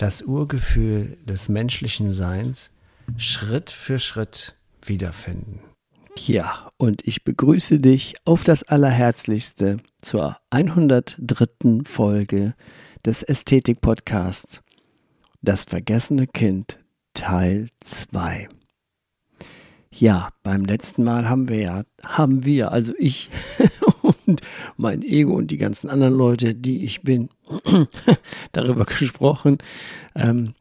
[0.00, 2.70] das Urgefühl des menschlichen Seins
[3.18, 5.60] Schritt für Schritt wiederfinden.
[6.16, 11.84] Ja, und ich begrüße dich auf das Allerherzlichste zur 103.
[11.84, 12.54] Folge
[13.04, 14.62] des Ästhetik-Podcasts
[15.42, 16.78] Das vergessene Kind
[17.12, 18.48] Teil 2.
[19.92, 23.28] Ja, beim letzten Mal haben wir ja, haben wir, also ich
[24.30, 24.40] und
[24.76, 27.28] mein Ego und die ganzen anderen Leute, die ich bin,
[28.52, 29.58] darüber gesprochen,
[30.14, 30.54] ähm,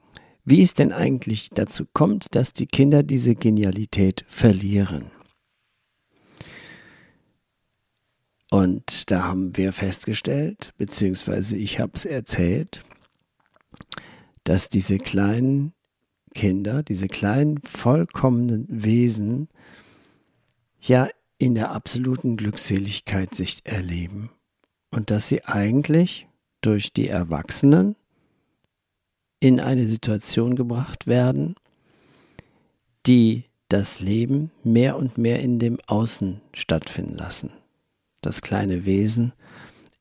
[0.44, 5.12] wie es denn eigentlich dazu kommt, dass die Kinder diese Genialität verlieren.
[8.50, 12.82] Und da haben wir festgestellt, beziehungsweise ich habe es erzählt,
[14.44, 15.74] dass diese kleinen
[16.34, 19.50] Kinder, diese kleinen vollkommenen Wesen,
[20.82, 21.10] ja
[21.40, 24.30] in der absoluten Glückseligkeit sich erleben
[24.92, 26.28] und dass sie eigentlich
[26.62, 27.96] durch die Erwachsenen
[29.40, 31.56] in eine Situation gebracht werden,
[33.08, 37.52] die das Leben mehr und mehr in dem Außen stattfinden lassen.
[38.22, 39.32] Das kleine Wesen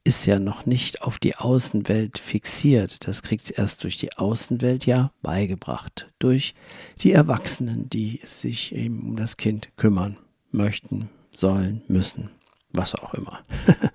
[0.03, 3.07] ist ja noch nicht auf die Außenwelt fixiert.
[3.07, 6.11] Das kriegt es erst durch die Außenwelt ja beigebracht.
[6.19, 6.55] Durch
[7.01, 10.17] die Erwachsenen, die sich eben um das Kind kümmern
[10.51, 12.31] möchten, sollen, müssen,
[12.71, 13.45] was auch immer.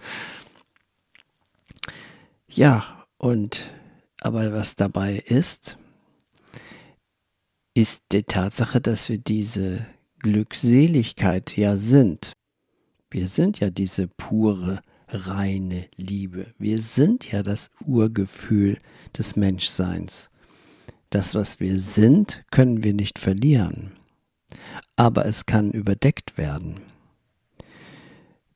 [2.47, 3.71] ja, und
[4.21, 5.77] aber was dabei ist,
[7.73, 9.85] ist die Tatsache, dass wir diese
[10.19, 12.31] Glückseligkeit ja sind.
[13.11, 16.53] Wir sind ja diese pure, reine Liebe.
[16.57, 18.79] Wir sind ja das Urgefühl
[19.17, 20.29] des Menschseins.
[21.09, 23.91] Das, was wir sind, können wir nicht verlieren.
[24.95, 26.79] Aber es kann überdeckt werden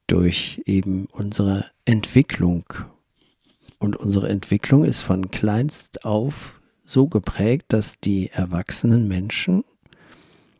[0.07, 2.65] durch eben unsere Entwicklung.
[3.79, 9.63] Und unsere Entwicklung ist von kleinst auf so geprägt, dass die erwachsenen Menschen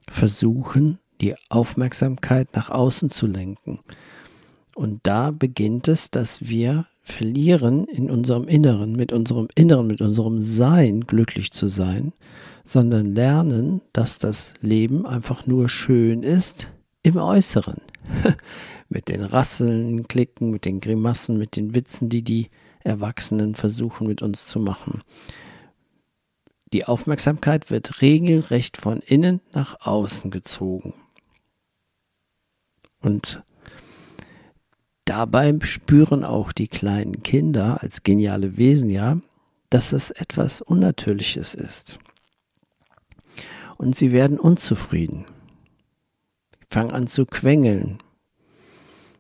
[0.10, 3.80] versuchen, die Aufmerksamkeit nach außen zu lenken.
[4.76, 10.40] Und da beginnt es, dass wir verlieren in unserem Inneren, mit unserem Inneren, mit unserem
[10.40, 12.14] Sein glücklich zu sein,
[12.64, 16.72] sondern lernen, dass das Leben einfach nur schön ist
[17.02, 17.82] im Äußeren.
[18.90, 22.50] mit den Rasseln, Klicken, mit den Grimassen, mit den Witzen, die die
[22.84, 25.02] Erwachsenen versuchen mit uns zu machen.
[26.74, 30.94] Die Aufmerksamkeit wird regelrecht von innen nach außen gezogen.
[33.00, 33.42] Und
[35.06, 39.20] dabei spüren auch die kleinen Kinder als geniale Wesen ja,
[39.70, 42.00] dass es etwas Unnatürliches ist.
[43.78, 45.26] Und sie werden unzufrieden,
[46.70, 48.00] fangen an zu quengeln,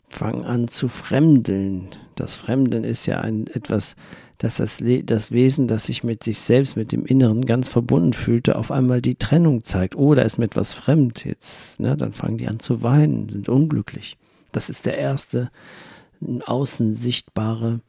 [0.08, 1.90] fangen an zu fremdeln.
[2.16, 3.96] Das Fremdeln ist ja ein etwas,
[4.38, 8.56] dass das, das Wesen, das sich mit sich selbst, mit dem Inneren ganz verbunden fühlte,
[8.56, 9.96] auf einmal die Trennung zeigt.
[9.96, 11.26] Oh, da ist mir etwas fremd.
[11.26, 14.18] Jetzt, ne, dann fangen die an zu weinen, sind unglücklich.
[14.52, 15.50] Das ist der erste
[16.46, 17.82] außen sichtbare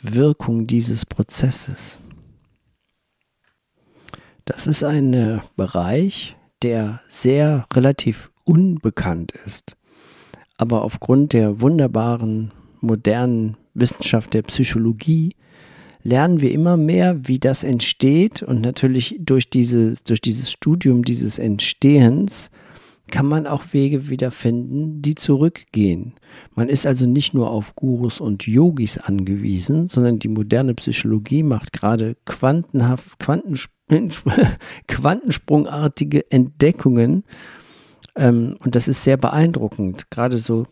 [0.00, 1.98] Wirkung dieses Prozesses.
[4.44, 9.76] Das ist ein äh, Bereich, der sehr relativ unbekannt ist
[10.56, 15.34] aber aufgrund der wunderbaren modernen Wissenschaft der Psychologie
[16.02, 21.38] lernen wir immer mehr, wie das entsteht und natürlich durch, diese, durch dieses Studium dieses
[21.38, 22.50] Entstehens
[23.10, 26.14] kann man auch Wege wiederfinden, die zurückgehen.
[26.54, 31.72] Man ist also nicht nur auf Gurus und Yogis angewiesen, sondern die moderne Psychologie macht
[31.72, 33.73] gerade quantenhaft, Quantensp
[34.88, 37.24] quantensprungartige Entdeckungen,
[38.16, 40.10] ähm, und das ist sehr beeindruckend.
[40.10, 40.64] Gerade so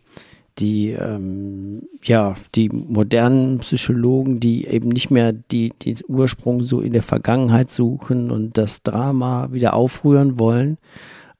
[0.59, 6.93] die, ähm, ja, die modernen Psychologen, die eben nicht mehr die, den Ursprung so in
[6.93, 10.77] der Vergangenheit suchen und das Drama wieder aufrühren wollen,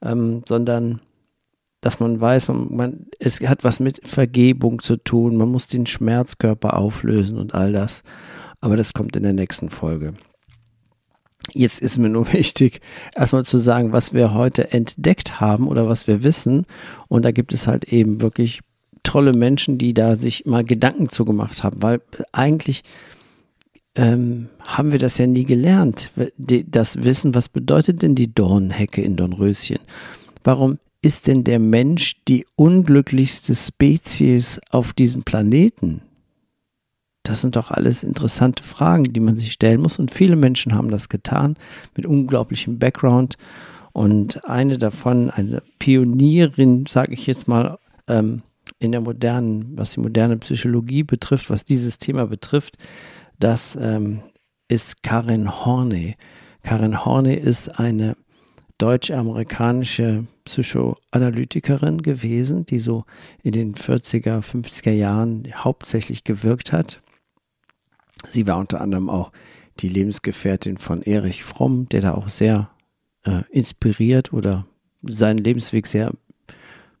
[0.02, 1.00] ähm, sondern
[1.80, 5.86] dass man weiß, man, man, es hat was mit Vergebung zu tun, man muss den
[5.86, 8.02] Schmerzkörper auflösen und all das.
[8.60, 10.14] Aber das kommt in der nächsten Folge.
[11.52, 12.80] Jetzt ist mir nur wichtig,
[13.14, 16.66] erstmal zu sagen, was wir heute entdeckt haben oder was wir wissen.
[17.08, 18.60] Und da gibt es halt eben wirklich
[19.02, 22.00] tolle Menschen, die da sich mal Gedanken zu gemacht haben, weil
[22.32, 22.82] eigentlich
[23.96, 26.10] ähm, haben wir das ja nie gelernt.
[26.36, 29.78] Das Wissen, was bedeutet denn die Dornhecke in Dornröschen?
[30.42, 36.02] Warum ist denn der Mensch die unglücklichste Spezies auf diesem Planeten?
[37.24, 39.98] Das sind doch alles interessante Fragen, die man sich stellen muss.
[39.98, 41.56] Und viele Menschen haben das getan
[41.96, 43.36] mit unglaublichem Background.
[43.92, 47.78] Und eine davon, eine Pionierin, sage ich jetzt mal,
[48.08, 48.42] ähm,
[48.78, 52.76] in der modernen, was die moderne Psychologie betrifft, was dieses Thema betrifft,
[53.38, 54.20] das ähm,
[54.68, 56.16] ist Karin Horney.
[56.62, 58.16] Karin Horney ist eine
[58.78, 63.04] deutsch-amerikanische Psychoanalytikerin gewesen, die so
[63.42, 67.00] in den 40er, 50er Jahren hauptsächlich gewirkt hat.
[68.28, 69.32] Sie war unter anderem auch
[69.80, 72.70] die Lebensgefährtin von Erich Fromm, der da auch sehr
[73.24, 74.66] äh, inspiriert oder
[75.02, 76.12] seinen Lebensweg sehr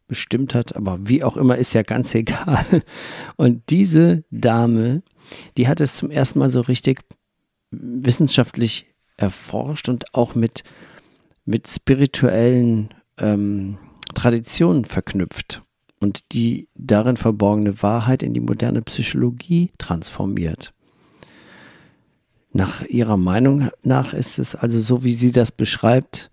[0.06, 2.82] bestimmt hat, aber wie auch immer, ist ja ganz egal.
[3.36, 5.02] Und diese Dame,
[5.56, 7.00] die hat es zum ersten Mal so richtig
[7.70, 8.86] wissenschaftlich
[9.16, 10.64] erforscht und auch mit,
[11.44, 13.78] mit spirituellen ähm,
[14.14, 15.62] Traditionen verknüpft
[16.00, 20.73] und die darin verborgene Wahrheit in die moderne Psychologie transformiert.
[22.56, 26.30] Nach ihrer Meinung nach ist es also so, wie sie das beschreibt,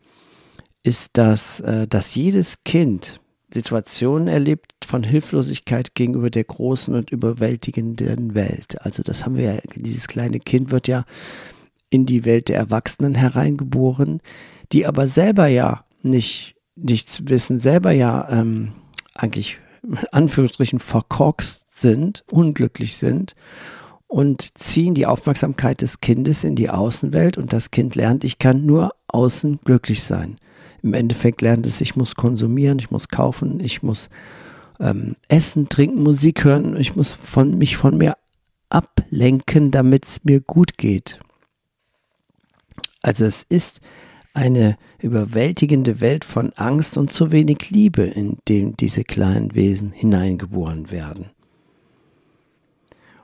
[0.84, 3.20] ist das, äh, dass jedes Kind
[3.52, 8.80] Situationen erlebt von Hilflosigkeit gegenüber der großen und überwältigenden Welt.
[8.86, 11.06] Also das haben wir ja, dieses kleine Kind wird ja
[11.90, 14.22] in die Welt der Erwachsenen hereingeboren,
[14.72, 18.74] die aber selber ja nicht nichts wissen, selber ja ähm,
[19.16, 23.36] eigentlich in Anführungsstrichen verkorkst sind, unglücklich sind
[24.12, 28.66] und ziehen die Aufmerksamkeit des Kindes in die Außenwelt und das Kind lernt, ich kann
[28.66, 30.36] nur außen glücklich sein.
[30.84, 34.10] Im Endeffekt lernt es, ich muss konsumieren, ich muss kaufen, ich muss
[34.82, 38.18] ähm, essen, trinken, Musik hören, ich muss von, mich von mir
[38.68, 41.18] ablenken, damit es mir gut geht.
[43.02, 43.80] Also es ist
[44.34, 50.92] eine überwältigende Welt von Angst und zu wenig Liebe, in dem diese kleinen Wesen hineingeboren
[50.92, 51.30] werden.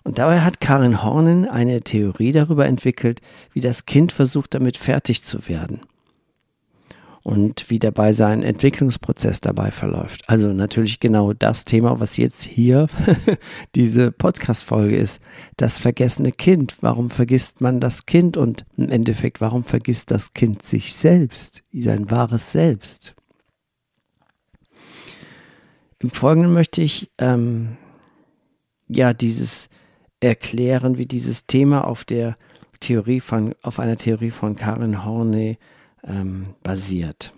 [0.07, 3.19] Und dabei hat Karin Hornen eine Theorie darüber entwickelt,
[3.51, 5.81] wie das Kind versucht, damit fertig zu werden
[7.23, 10.23] und wie dabei sein Entwicklungsprozess dabei verläuft.
[10.29, 12.87] Also natürlich genau das Thema, was jetzt hier
[13.75, 15.21] diese Podcast-Folge ist.
[15.57, 16.77] Das vergessene Kind.
[16.79, 18.37] Warum vergisst man das Kind?
[18.37, 23.13] Und im Endeffekt, warum vergisst das Kind sich selbst, sein wahres Selbst?
[25.99, 27.75] Im Folgenden möchte ich ähm,
[28.87, 29.67] ja dieses
[30.19, 32.37] erklären, wie dieses Thema auf der
[32.79, 35.57] Theorie von, auf einer Theorie von Karin Horney
[36.03, 37.33] ähm, basiert.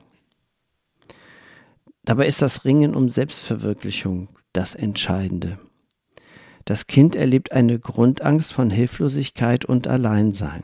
[2.03, 5.59] Dabei ist das Ringen um Selbstverwirklichung das Entscheidende.
[6.65, 10.63] Das Kind erlebt eine Grundangst von Hilflosigkeit und Alleinsein.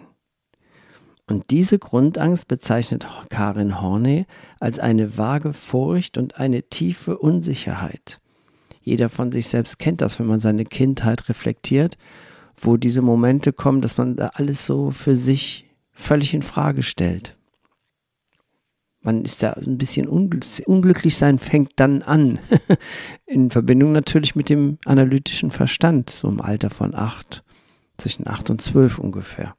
[1.27, 4.25] Und diese Grundangst bezeichnet Karin Horney
[4.59, 8.21] als eine vage Furcht und eine tiefe Unsicherheit.
[8.85, 11.97] Jeder von sich selbst kennt das, wenn man seine Kindheit reflektiert,
[12.55, 17.35] wo diese Momente kommen, dass man da alles so für sich völlig in Frage stellt.
[19.01, 22.39] Man ist da ein bisschen unglücklich sein, fängt dann an.
[23.25, 27.43] In Verbindung natürlich mit dem analytischen Verstand, so im Alter von acht,
[27.97, 29.55] zwischen acht und zwölf ungefähr.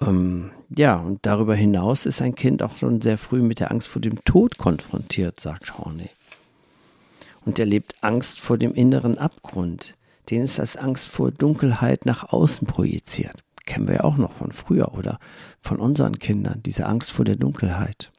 [0.00, 3.88] Ähm, ja, und darüber hinaus ist ein Kind auch schon sehr früh mit der Angst
[3.88, 6.08] vor dem Tod konfrontiert, sagt Horney.
[7.44, 9.94] Und er lebt Angst vor dem inneren Abgrund,
[10.30, 14.50] den es als Angst vor Dunkelheit nach außen projiziert kennen wir ja auch noch von
[14.50, 15.20] früher oder
[15.60, 18.10] von unseren Kindern, diese Angst vor der Dunkelheit.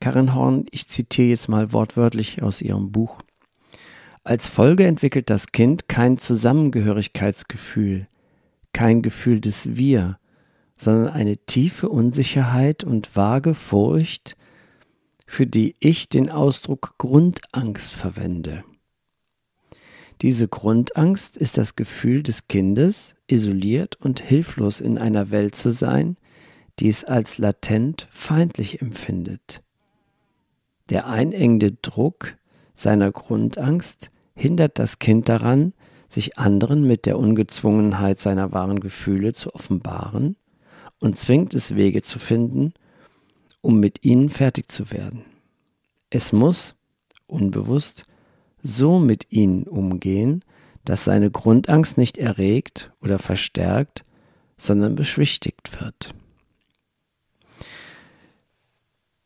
[0.00, 3.22] Karin Horn, ich zitiere jetzt mal wortwörtlich aus ihrem Buch.
[4.24, 8.08] Als Folge entwickelt das Kind kein Zusammengehörigkeitsgefühl,
[8.72, 10.18] kein Gefühl des Wir,
[10.76, 14.36] sondern eine tiefe Unsicherheit und vage Furcht,
[15.26, 18.64] für die ich den Ausdruck Grundangst verwende.
[20.22, 26.16] Diese Grundangst ist das Gefühl des Kindes, isoliert und hilflos in einer Welt zu sein,
[26.78, 29.62] die es als latent feindlich empfindet.
[30.90, 32.36] Der einengende Druck
[32.74, 35.72] seiner Grundangst hindert das Kind daran,
[36.08, 40.36] sich anderen mit der Ungezwungenheit seiner wahren Gefühle zu offenbaren
[41.00, 42.72] und zwingt es Wege zu finden,
[43.64, 45.24] um mit ihnen fertig zu werden.
[46.10, 46.74] Es muss,
[47.26, 48.06] unbewusst,
[48.62, 50.44] so mit ihnen umgehen,
[50.84, 54.04] dass seine Grundangst nicht erregt oder verstärkt,
[54.56, 56.14] sondern beschwichtigt wird.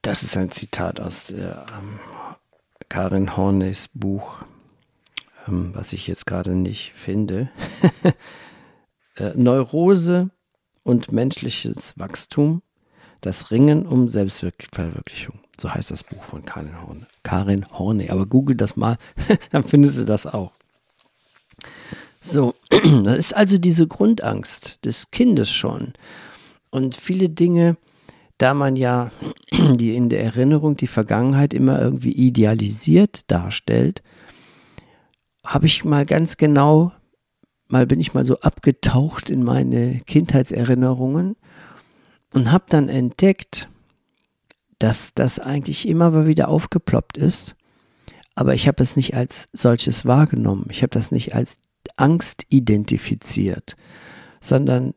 [0.02, 1.98] Das ist ein Zitat aus der, ähm,
[2.88, 4.44] Karin Horneys Buch
[5.48, 7.50] ähm, was ich jetzt gerade nicht finde.
[9.16, 10.30] äh, Neurose
[10.82, 12.62] und menschliches Wachstum,
[13.20, 15.40] das Ringen um Selbstverwirklichung.
[15.60, 17.06] So heißt das Buch von Karin Horne.
[17.24, 18.10] Karin Horne.
[18.10, 18.96] Aber google das mal,
[19.50, 20.52] dann findest du das auch.
[22.20, 25.94] So, das ist also diese Grundangst des Kindes schon.
[26.70, 27.76] Und viele Dinge,
[28.38, 29.10] da man ja
[29.52, 34.02] die in der Erinnerung die Vergangenheit immer irgendwie idealisiert darstellt,
[35.44, 36.92] habe ich mal ganz genau,
[37.66, 41.36] mal bin ich mal so abgetaucht in meine Kindheitserinnerungen
[42.32, 43.68] und habe dann entdeckt,
[44.78, 47.54] dass das eigentlich immer mal wieder aufgeploppt ist,
[48.34, 50.66] aber ich habe es nicht als solches wahrgenommen.
[50.70, 51.58] Ich habe das nicht als
[51.96, 53.76] Angst identifiziert,
[54.40, 54.94] sondern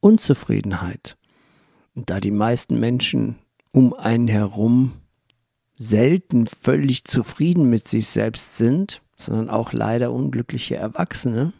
[0.00, 1.16] Unzufriedenheit.
[1.94, 3.36] Und da die meisten Menschen
[3.72, 4.92] um einen herum
[5.76, 11.52] selten völlig zufrieden mit sich selbst sind, sondern auch leider unglückliche Erwachsene,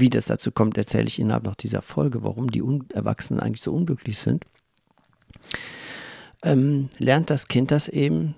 [0.00, 2.62] wie das dazu kommt, erzähle ich innerhalb noch dieser Folge, warum die
[2.92, 4.44] Erwachsenen eigentlich so unglücklich sind,
[6.42, 8.34] ähm, lernt das Kind das eben,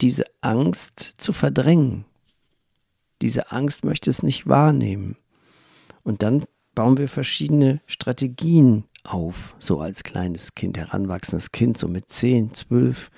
[0.00, 2.04] diese Angst zu verdrängen.
[3.22, 5.16] Diese Angst möchte es nicht wahrnehmen.
[6.02, 6.44] Und dann
[6.74, 13.10] bauen wir verschiedene Strategien auf, so als kleines Kind, heranwachsendes Kind, so mit 10, 12.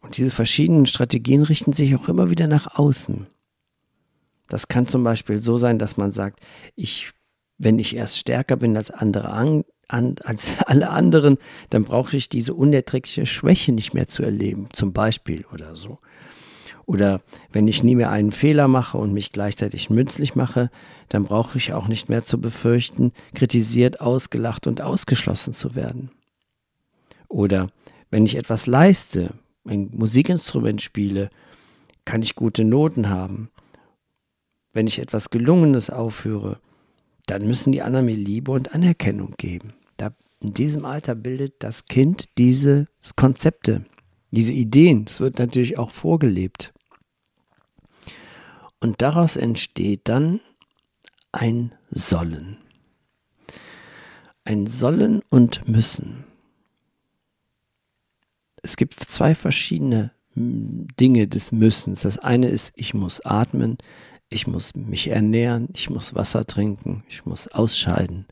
[0.00, 3.26] Und diese verschiedenen Strategien richten sich auch immer wieder nach außen.
[4.48, 6.40] Das kann zum Beispiel so sein, dass man sagt,
[6.74, 7.12] ich,
[7.58, 11.38] wenn ich erst stärker bin als andere an, an, als alle anderen,
[11.70, 15.98] dann brauche ich diese unerträgliche Schwäche nicht mehr zu erleben, zum Beispiel oder so.
[16.86, 17.20] Oder
[17.52, 20.70] wenn ich nie mehr einen Fehler mache und mich gleichzeitig münzlich mache,
[21.10, 26.10] dann brauche ich auch nicht mehr zu befürchten, kritisiert, ausgelacht und ausgeschlossen zu werden.
[27.28, 27.68] Oder
[28.10, 29.34] wenn ich etwas leiste,
[29.66, 31.28] ein Musikinstrument spiele,
[32.06, 33.50] kann ich gute Noten haben.
[34.72, 36.60] Wenn ich etwas Gelungenes aufführe,
[37.26, 39.74] dann müssen die anderen mir Liebe und Anerkennung geben.
[39.96, 43.84] Da, in diesem Alter bildet das Kind diese Konzepte,
[44.30, 45.04] diese Ideen.
[45.06, 46.72] Es wird natürlich auch vorgelebt.
[48.80, 50.40] Und daraus entsteht dann
[51.32, 52.58] ein Sollen.
[54.44, 56.24] Ein Sollen und Müssen.
[58.62, 62.02] Es gibt zwei verschiedene hm, Dinge des Müssens.
[62.02, 63.78] Das eine ist, ich muss atmen,
[64.30, 68.26] ich muss mich ernähren, ich muss Wasser trinken, ich muss ausscheiden.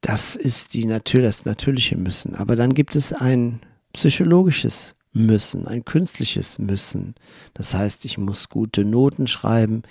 [0.00, 2.34] Das ist die Natur, das natürliche Müssen.
[2.34, 3.60] Aber dann gibt es ein
[3.92, 7.14] psychologisches müssen, ein künstliches Müssen.
[7.54, 9.82] Das heißt, ich muss gute Noten schreiben,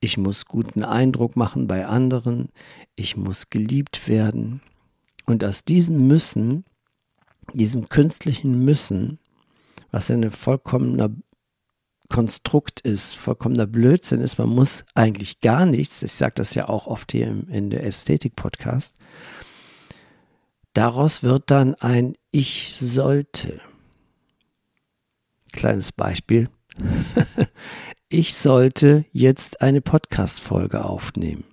[0.00, 2.48] ich muss guten Eindruck machen bei anderen,
[2.94, 4.62] ich muss geliebt werden.
[5.26, 6.64] Und aus diesem Müssen,
[7.52, 9.18] diesem künstlichen Müssen,
[9.90, 11.10] was ein vollkommener
[12.08, 16.86] Konstrukt ist, vollkommener Blödsinn ist, man muss eigentlich gar nichts, ich sage das ja auch
[16.86, 18.96] oft hier im, in der Ästhetik-Podcast,
[20.72, 23.60] daraus wird dann ein Ich sollte.
[25.52, 26.48] Kleines Beispiel.
[28.08, 31.44] ich sollte jetzt eine Podcast-Folge aufnehmen.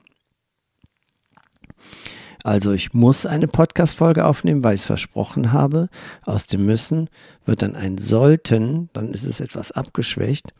[2.45, 5.89] Also ich muss eine Podcast-Folge aufnehmen, weil ich es versprochen habe.
[6.23, 7.09] Aus dem müssen
[7.45, 10.53] wird dann ein sollten, dann ist es etwas abgeschwächt.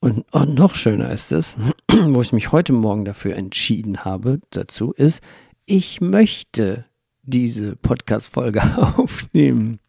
[0.00, 1.56] Und oh, noch schöner ist es,
[1.92, 5.22] wo ich mich heute Morgen dafür entschieden habe, dazu ist,
[5.66, 6.86] ich möchte
[7.22, 8.62] diese Podcast-Folge
[8.96, 9.80] aufnehmen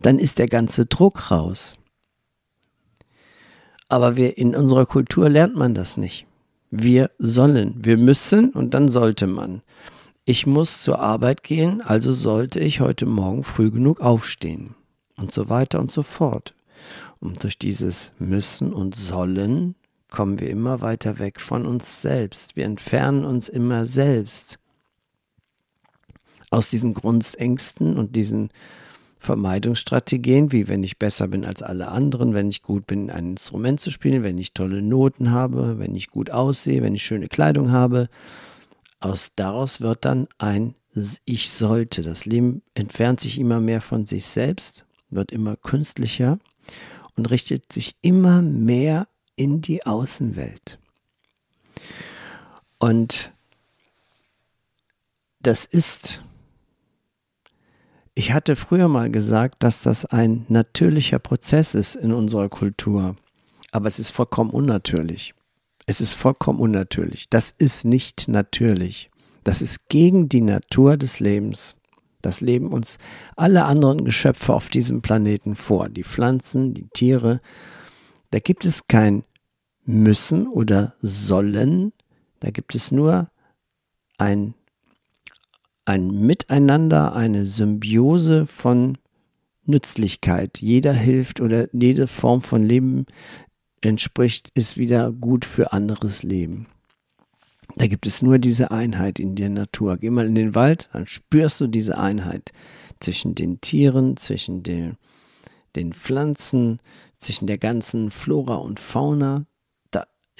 [0.00, 1.76] dann ist der ganze Druck raus.
[3.88, 6.26] Aber wir in unserer Kultur lernt man das nicht.
[6.70, 9.62] Wir sollen, wir müssen und dann sollte man.
[10.24, 14.74] Ich muss zur Arbeit gehen, also sollte ich heute Morgen früh genug aufstehen.
[15.16, 16.54] Und so weiter und so fort.
[17.18, 19.74] Und durch dieses Müssen und Sollen
[20.10, 22.56] kommen wir immer weiter weg von uns selbst.
[22.56, 24.58] Wir entfernen uns immer selbst
[26.50, 28.50] aus diesen Grundängsten und diesen
[29.20, 33.78] Vermeidungsstrategien, wie wenn ich besser bin als alle anderen, wenn ich gut bin, ein Instrument
[33.78, 37.70] zu spielen, wenn ich tolle Noten habe, wenn ich gut aussehe, wenn ich schöne Kleidung
[37.70, 38.08] habe.
[38.98, 40.74] Aus daraus wird dann ein
[41.26, 42.02] Ich sollte.
[42.02, 46.38] Das Leben entfernt sich immer mehr von sich selbst, wird immer künstlicher
[47.14, 50.78] und richtet sich immer mehr in die Außenwelt.
[52.78, 53.32] Und
[55.40, 56.22] das ist
[58.20, 63.16] ich hatte früher mal gesagt, dass das ein natürlicher Prozess ist in unserer Kultur,
[63.72, 65.32] aber es ist vollkommen unnatürlich.
[65.86, 67.30] Es ist vollkommen unnatürlich.
[67.30, 69.10] Das ist nicht natürlich.
[69.42, 71.76] Das ist gegen die Natur des Lebens.
[72.20, 72.98] Das leben uns
[73.36, 75.88] alle anderen Geschöpfe auf diesem Planeten vor.
[75.88, 77.40] Die Pflanzen, die Tiere.
[78.32, 79.24] Da gibt es kein
[79.86, 81.94] müssen oder sollen.
[82.40, 83.30] Da gibt es nur
[84.18, 84.52] ein,
[85.84, 88.98] ein Miteinander, eine Symbiose von
[89.64, 90.60] Nützlichkeit.
[90.60, 93.06] Jeder hilft oder jede Form von Leben
[93.80, 96.66] entspricht, ist wieder gut für anderes Leben.
[97.76, 99.96] Da gibt es nur diese Einheit in der Natur.
[99.96, 102.52] Geh mal in den Wald, dann spürst du diese Einheit
[102.98, 104.96] zwischen den Tieren, zwischen den,
[105.76, 106.80] den Pflanzen,
[107.18, 109.46] zwischen der ganzen Flora und Fauna.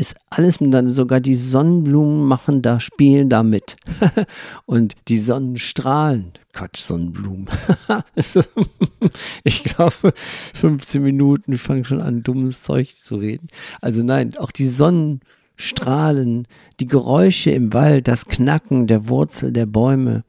[0.00, 3.76] Ist alles dann sogar die Sonnenblumen machen da, spielen da mit.
[4.64, 7.48] und die Sonnenstrahlen, Quatsch, Sonnenblumen.
[9.44, 10.14] ich glaube,
[10.54, 13.48] 15 Minuten, ich fange schon an, dummes Zeug zu reden.
[13.82, 16.48] Also nein, auch die Sonnenstrahlen,
[16.80, 20.24] die Geräusche im Wald, das Knacken der Wurzel der Bäume,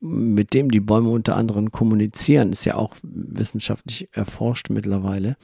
[0.00, 5.36] mit dem die Bäume unter anderem kommunizieren, ist ja auch wissenschaftlich erforscht mittlerweile.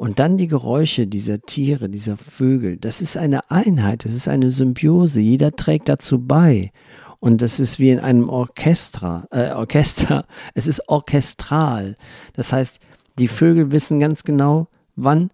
[0.00, 4.50] Und dann die Geräusche dieser Tiere, dieser Vögel, das ist eine Einheit, das ist eine
[4.50, 6.72] Symbiose, jeder trägt dazu bei.
[7.18, 11.98] Und das ist wie in einem Orchester, äh, Orchester, es ist orchestral.
[12.32, 12.80] Das heißt,
[13.18, 15.28] die Vögel wissen ganz genau, wann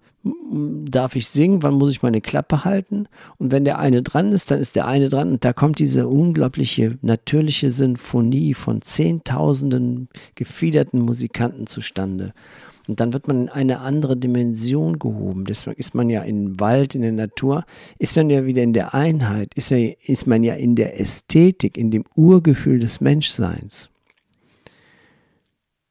[0.87, 3.07] darf ich singen, wann muss ich meine Klappe halten.
[3.39, 5.31] Und wenn der eine dran ist, dann ist der eine dran.
[5.31, 12.33] Und da kommt diese unglaubliche, natürliche Sinfonie von Zehntausenden gefiederten Musikanten zustande.
[12.89, 15.45] Und dann wird man in eine andere Dimension gehoben.
[15.45, 17.65] Deswegen ist man ja im Wald, in der Natur,
[17.99, 21.77] ist man ja wieder in der Einheit, ist, ja, ist man ja in der Ästhetik,
[21.77, 23.91] in dem Urgefühl des Menschseins.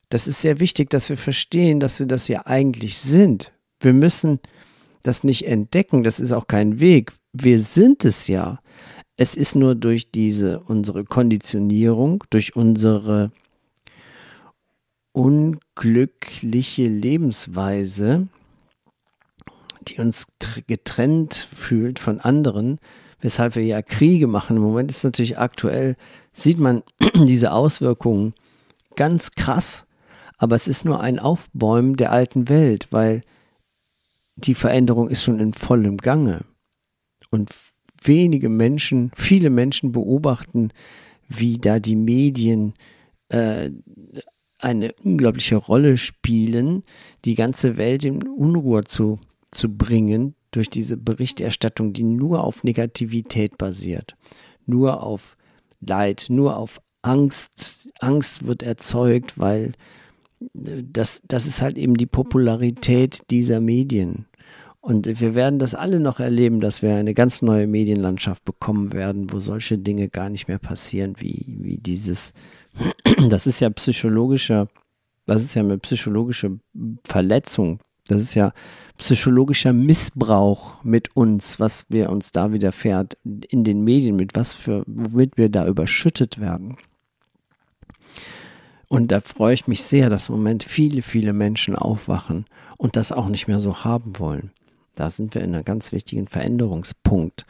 [0.09, 3.51] Das ist sehr wichtig, dass wir verstehen, dass wir das ja eigentlich sind.
[3.79, 4.39] Wir müssen
[5.03, 7.11] das nicht entdecken, das ist auch kein Weg.
[7.33, 8.59] Wir sind es ja.
[9.17, 13.31] Es ist nur durch diese unsere Konditionierung, durch unsere
[15.15, 18.27] unglückliche Lebensweise,
[19.87, 20.27] die uns
[20.67, 22.79] getrennt fühlt von anderen,
[23.21, 24.57] weshalb wir ja Kriege machen.
[24.57, 25.95] Im Moment ist natürlich aktuell,
[26.33, 26.83] sieht man
[27.15, 28.33] diese Auswirkungen
[28.97, 29.85] ganz krass,
[30.37, 33.21] aber es ist nur ein Aufbäumen der alten Welt, weil
[34.35, 36.43] die Veränderung ist schon in vollem Gange.
[37.31, 37.51] Und
[38.03, 40.71] wenige Menschen, viele Menschen beobachten,
[41.29, 42.73] wie da die Medien
[43.29, 43.71] äh,
[44.59, 46.83] eine unglaubliche Rolle spielen,
[47.25, 49.19] die ganze Welt in Unruhe zu,
[49.51, 54.15] zu bringen durch diese Berichterstattung, die nur auf Negativität basiert,
[54.65, 55.37] nur auf
[55.81, 57.89] Leid, nur auf Angst.
[57.99, 59.73] Angst wird erzeugt, weil
[60.53, 64.25] äh, das, das ist halt eben die Popularität dieser Medien.
[64.85, 69.33] Und wir werden das alle noch erleben, dass wir eine ganz neue Medienlandschaft bekommen werden,
[69.33, 72.33] wo solche Dinge gar nicht mehr passieren, wie, wie dieses
[73.29, 74.67] das ist ja psychologischer,
[75.25, 76.59] das ist ja eine psychologische
[77.03, 77.79] Verletzung.
[78.07, 78.53] Das ist ja
[78.99, 84.83] psychologischer Missbrauch mit uns, was wir uns da widerfährt in den Medien, mit was für,
[84.85, 86.77] womit wir da überschüttet werden.
[88.87, 92.45] Und da freue ich mich sehr, dass im Moment viele, viele Menschen aufwachen
[92.77, 94.51] und das auch nicht mehr so haben wollen.
[94.95, 97.45] Da sind wir in einem ganz wichtigen Veränderungspunkt.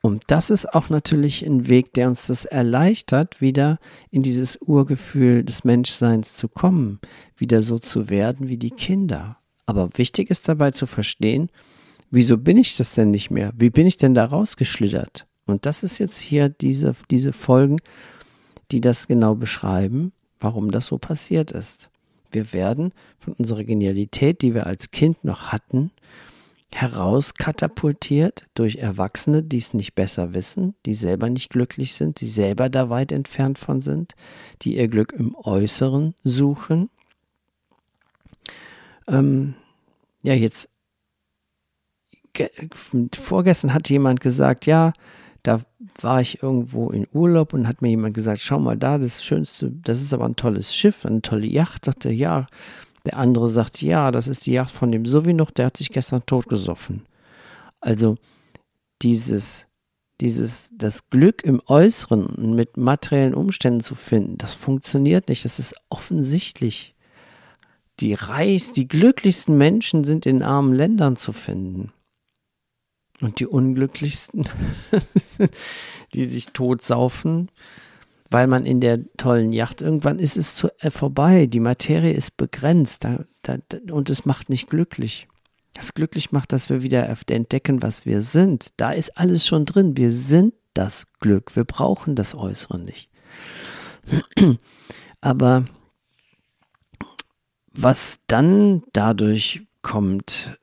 [0.00, 3.78] Und das ist auch natürlich ein Weg, der uns das erleichtert, wieder
[4.10, 7.00] in dieses Urgefühl des Menschseins zu kommen,
[7.36, 9.38] wieder so zu werden wie die Kinder.
[9.66, 11.50] Aber wichtig ist dabei zu verstehen,
[12.10, 13.52] wieso bin ich das denn nicht mehr?
[13.56, 15.26] Wie bin ich denn da rausgeschlittert?
[15.46, 17.78] Und das ist jetzt hier diese, diese Folgen,
[18.70, 21.90] die das genau beschreiben, warum das so passiert ist.
[22.30, 25.90] Wir werden von unserer Genialität, die wir als Kind noch hatten,
[26.70, 32.68] herauskatapultiert durch Erwachsene, die es nicht besser wissen, die selber nicht glücklich sind, die selber
[32.68, 34.14] da weit entfernt von sind,
[34.62, 36.90] die ihr Glück im Äußeren suchen.
[39.06, 39.54] Ähm,
[40.22, 40.68] ja, jetzt
[43.14, 44.92] vorgestern hat jemand gesagt, ja,
[45.42, 45.60] da
[46.00, 49.70] war ich irgendwo in Urlaub und hat mir jemand gesagt, schau mal da, das Schönste,
[49.70, 51.86] das ist aber ein tolles Schiff, eine tolle Yacht.
[51.86, 52.46] Sagte, ja,
[53.08, 56.24] der andere sagt, ja, das ist die Yacht von dem Sovinuch, der hat sich gestern
[56.26, 57.06] totgesoffen.
[57.80, 58.16] Also
[59.02, 59.66] dieses,
[60.20, 65.44] dieses, das Glück im Äußeren mit materiellen Umständen zu finden, das funktioniert nicht.
[65.44, 66.94] Das ist offensichtlich.
[68.00, 71.92] Die reichsten, die glücklichsten Menschen sind in armen Ländern zu finden.
[73.20, 74.46] Und die unglücklichsten,
[76.14, 77.50] die sich totsaufen,
[78.30, 82.36] weil man in der tollen Yacht, irgendwann ist es zu, äh, vorbei, die Materie ist
[82.36, 83.58] begrenzt da, da,
[83.90, 85.28] und es macht nicht glücklich.
[85.74, 88.68] Was glücklich macht, dass wir wieder entdecken, was wir sind.
[88.78, 89.96] Da ist alles schon drin.
[89.96, 91.54] Wir sind das Glück.
[91.54, 93.08] Wir brauchen das Äußere nicht.
[95.20, 95.66] Aber
[97.72, 100.57] was dann dadurch kommt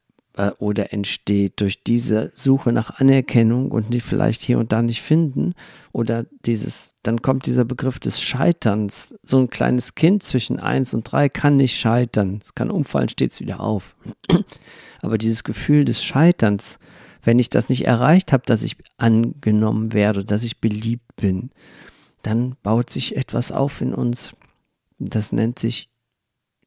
[0.58, 5.54] oder entsteht durch diese Suche nach Anerkennung und die vielleicht hier und da nicht finden
[5.93, 9.15] oder dieses, dann kommt dieser Begriff des Scheiterns.
[9.24, 12.39] So ein kleines Kind zwischen eins und drei kann nicht scheitern.
[12.43, 13.95] Es kann umfallen, steht es wieder auf.
[15.02, 16.80] Aber dieses Gefühl des Scheiterns,
[17.24, 21.52] wenn ich das nicht erreicht habe, dass ich angenommen werde, dass ich beliebt bin,
[22.24, 24.36] dann baut sich etwas auf in uns.
[25.00, 25.89] Das nennt sich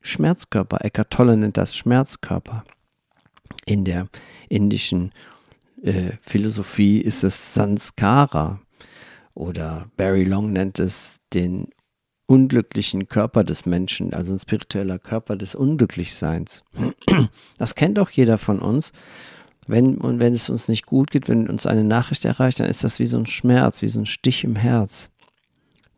[0.01, 0.85] Schmerzkörper.
[0.85, 2.65] Eckart Tolle nennt das Schmerzkörper.
[3.65, 4.09] In der
[4.49, 5.13] indischen
[5.83, 8.61] äh, Philosophie ist es Sanskara
[9.35, 11.69] oder Barry Long nennt es den
[12.27, 16.63] unglücklichen Körper des Menschen, also ein spiritueller Körper des Unglücklichseins.
[17.57, 18.93] Das kennt auch jeder von uns.
[19.67, 22.85] Wenn, und wenn es uns nicht gut geht, wenn uns eine Nachricht erreicht, dann ist
[22.85, 25.11] das wie so ein Schmerz, wie so ein Stich im Herz.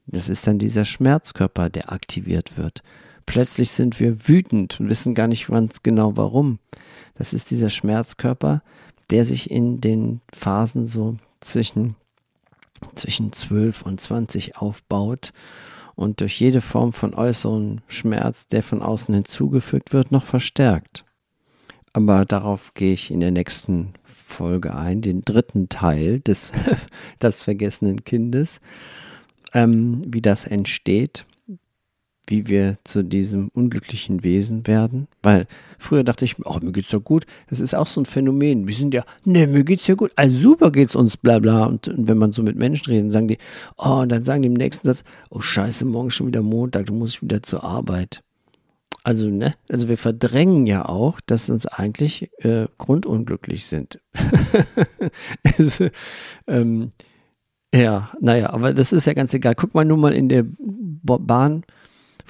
[0.06, 2.82] Das ist dann dieser Schmerzkörper, der aktiviert wird.
[3.30, 6.58] Plötzlich sind wir wütend und wissen gar nicht ganz genau warum.
[7.14, 8.60] Das ist dieser Schmerzkörper,
[9.10, 11.94] der sich in den Phasen so zwischen,
[12.96, 15.32] zwischen 12 und 20 aufbaut
[15.94, 21.04] und durch jede Form von äußeren Schmerz, der von außen hinzugefügt wird, noch verstärkt.
[21.92, 26.50] Aber darauf gehe ich in der nächsten Folge ein, den dritten Teil des
[27.20, 28.60] das vergessenen Kindes,
[29.54, 31.26] ähm, wie das entsteht
[32.30, 35.08] wie wir zu diesem unglücklichen Wesen werden.
[35.22, 35.46] Weil
[35.78, 37.26] früher dachte ich, oh, mir geht's doch gut.
[37.48, 38.68] Das ist auch so ein Phänomen.
[38.68, 40.12] Wir sind ja, ne, mir geht's ja gut.
[40.16, 41.66] Also super geht's uns, bla bla.
[41.66, 43.38] Und, und wenn man so mit Menschen redet, sagen die,
[43.76, 46.94] oh, und dann sagen die im nächsten Satz, oh scheiße, morgen schon wieder Montag, du
[46.94, 48.22] musst wieder zur Arbeit.
[49.02, 53.98] Also, ne, also wir verdrängen ja auch, dass uns eigentlich äh, grundunglücklich sind.
[55.58, 55.88] also,
[56.46, 56.92] ähm,
[57.74, 59.54] ja, naja, aber das ist ja ganz egal.
[59.54, 61.64] Guck mal nur mal in der Bahn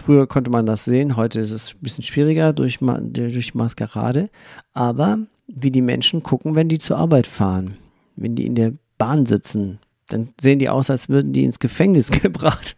[0.05, 4.31] Früher konnte man das sehen, heute ist es ein bisschen schwieriger durch, durch Maskerade.
[4.73, 7.77] Aber wie die Menschen gucken, wenn die zur Arbeit fahren,
[8.17, 12.09] wenn die in der Bahn sitzen, dann sehen die aus, als würden die ins Gefängnis
[12.23, 12.77] gebracht.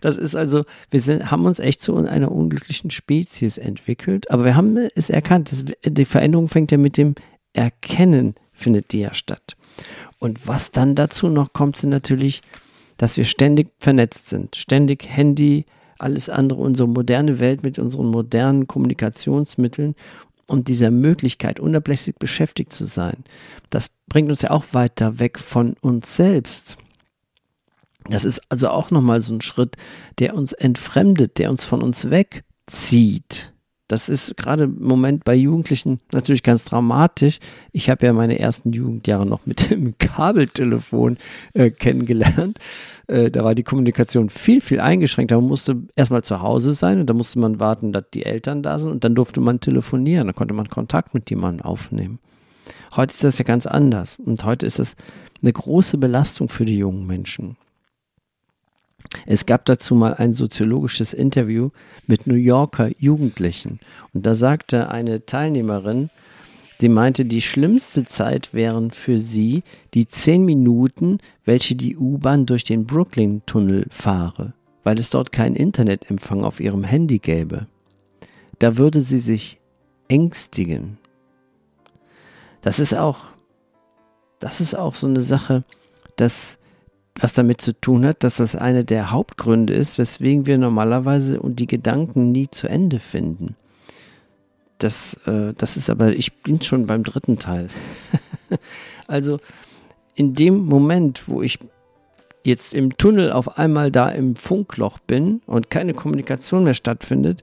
[0.00, 4.54] das ist also, wir sind, haben uns echt zu einer unglücklichen Spezies entwickelt, aber wir
[4.54, 5.50] haben es erkannt.
[5.50, 7.14] Das, die Veränderung fängt ja mit dem
[7.52, 9.56] Erkennen, findet die ja statt.
[10.18, 12.42] Und was dann dazu noch kommt, sind natürlich,
[12.96, 14.56] dass wir ständig vernetzt sind.
[14.56, 15.66] Ständig Handy,
[16.02, 19.94] alles andere, unsere moderne Welt mit unseren modernen Kommunikationsmitteln
[20.46, 23.24] und dieser Möglichkeit, unablässig beschäftigt zu sein,
[23.70, 26.76] das bringt uns ja auch weiter weg von uns selbst.
[28.08, 29.76] Das ist also auch nochmal so ein Schritt,
[30.18, 33.51] der uns entfremdet, der uns von uns wegzieht.
[33.88, 37.40] Das ist gerade im Moment bei Jugendlichen natürlich ganz dramatisch.
[37.72, 41.18] Ich habe ja meine ersten Jugendjahre noch mit dem Kabeltelefon
[41.52, 42.58] äh, kennengelernt.
[43.06, 45.36] Äh, da war die Kommunikation viel, viel eingeschränkter.
[45.36, 48.78] Man musste erstmal zu Hause sein und da musste man warten, dass die Eltern da
[48.78, 50.26] sind und dann durfte man telefonieren.
[50.26, 52.18] Da konnte man Kontakt mit jemandem aufnehmen.
[52.96, 54.96] Heute ist das ja ganz anders und heute ist es
[55.42, 57.56] eine große Belastung für die jungen Menschen.
[59.26, 61.70] Es gab dazu mal ein soziologisches Interview
[62.06, 63.80] mit New Yorker Jugendlichen.
[64.12, 66.10] Und da sagte eine Teilnehmerin,
[66.80, 69.62] sie meinte, die schlimmste Zeit wären für sie
[69.94, 76.44] die zehn Minuten, welche die U-Bahn durch den Brooklyn-Tunnel fahre, weil es dort keinen Internetempfang
[76.44, 77.66] auf ihrem Handy gäbe.
[78.58, 79.58] Da würde sie sich
[80.08, 80.98] ängstigen.
[82.60, 83.18] Das ist auch,
[84.38, 85.64] das ist auch so eine Sache,
[86.16, 86.58] dass
[87.20, 91.66] was damit zu tun hat, dass das eine der Hauptgründe ist, weswegen wir normalerweise die
[91.66, 93.56] Gedanken nie zu Ende finden.
[94.78, 97.68] Das, äh, das ist aber, ich bin schon beim dritten Teil.
[99.06, 99.38] also
[100.14, 101.58] in dem Moment, wo ich
[102.44, 107.42] jetzt im Tunnel auf einmal da im Funkloch bin und keine Kommunikation mehr stattfindet,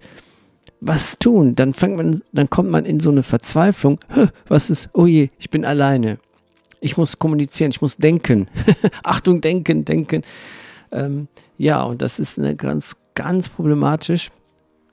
[0.81, 1.55] was tun?
[1.55, 3.99] Dann fängt man, dann kommt man in so eine Verzweiflung.
[4.47, 4.89] Was ist?
[4.93, 6.19] Oh je, ich bin alleine
[6.81, 8.47] ich muss kommunizieren, ich muss denken.
[9.03, 10.23] Achtung, denken, denken.
[10.91, 14.31] Ähm, ja, und das ist eine ganz, ganz problematisch.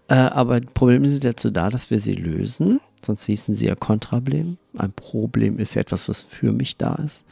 [0.09, 2.81] Äh, aber Probleme sind dazu da, dass wir sie lösen.
[3.05, 4.59] Sonst hießen sie ja Kontrablem.
[4.77, 7.25] Ein Problem ist ja etwas, was für mich da ist.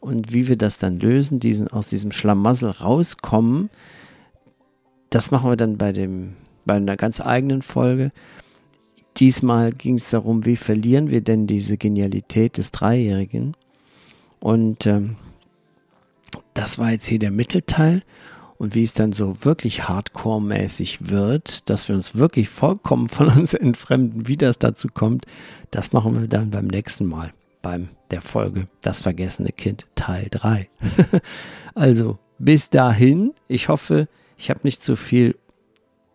[0.00, 3.68] Und wie wir das dann lösen, diesen, aus diesem Schlamassel rauskommen,
[5.10, 8.12] das machen wir dann bei, dem, bei einer ganz eigenen Folge.
[9.16, 13.56] Diesmal ging es darum, wie verlieren wir denn diese Genialität des Dreijährigen?
[14.40, 15.16] Und ähm,
[16.54, 18.02] das war jetzt hier der Mittelteil.
[18.58, 23.54] Und wie es dann so wirklich hardcore-mäßig wird, dass wir uns wirklich vollkommen von uns
[23.54, 25.26] entfremden, wie das dazu kommt,
[25.70, 30.68] das machen wir dann beim nächsten Mal, beim der Folge Das vergessene Kind Teil 3.
[31.74, 35.36] also bis dahin, ich hoffe, Ich habe nicht so viel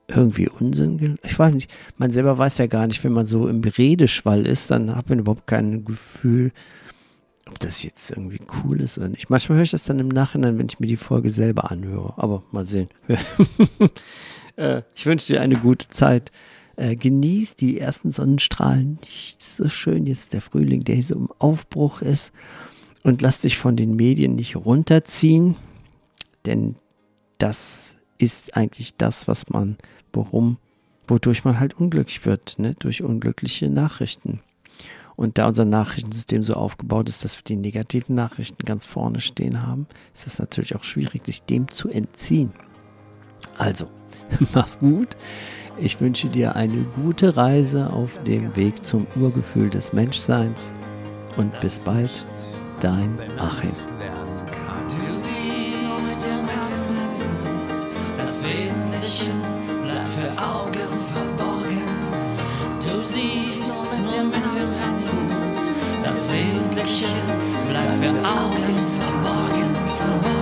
[0.07, 1.17] irgendwie Unsinn.
[1.23, 4.71] Ich weiß nicht, man selber weiß ja gar nicht, wenn man so im Redeschwall ist,
[4.71, 6.51] dann hat man überhaupt kein Gefühl,
[7.47, 9.29] ob das jetzt irgendwie cool ist oder nicht.
[9.29, 12.13] Manchmal höre ich das dann im Nachhinein, wenn ich mir die Folge selber anhöre.
[12.17, 12.89] Aber mal sehen.
[14.55, 16.31] Äh, ich wünsche dir eine gute Zeit.
[16.75, 18.99] Äh, genieß die ersten Sonnenstrahlen.
[19.39, 22.31] So schön jetzt der Frühling, der hier so im Aufbruch ist.
[23.01, 25.55] Und lass dich von den Medien nicht runterziehen,
[26.45, 26.75] denn
[27.37, 29.77] das ist eigentlich das, was man,
[30.13, 30.57] worum,
[31.07, 32.75] wodurch man halt unglücklich wird, ne?
[32.79, 34.39] durch unglückliche Nachrichten.
[35.15, 39.65] Und da unser Nachrichtensystem so aufgebaut ist, dass wir die negativen Nachrichten ganz vorne stehen
[39.65, 42.51] haben, ist es natürlich auch schwierig, sich dem zu entziehen.
[43.57, 43.87] Also,
[44.53, 45.09] mach's gut.
[45.79, 50.73] Ich wünsche dir eine gute Reise auf dem Weg zum Urgefühl des Menschseins
[51.35, 52.27] und bis bald,
[52.79, 53.71] dein Achim.
[58.17, 59.31] Das Wesentliche
[59.83, 61.32] bleibt für Augen verborgen.
[66.83, 67.07] Wesentliche
[67.69, 70.32] bleibt für Augen verborgen, verborgen.